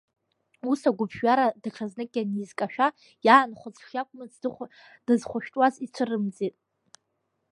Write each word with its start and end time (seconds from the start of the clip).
Ус 0.71 0.81
агәыԥжәара 0.89 1.47
даҽазнык 1.61 2.11
ианизкашәа, 2.15 2.87
иаанхоз 3.25 3.75
шиакәмыз 3.85 4.33
дзыхәшәтәуаз 5.07 5.75
ицәырымӡеит. 5.85 6.55